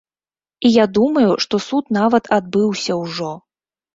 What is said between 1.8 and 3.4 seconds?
нават адбыўся ўжо.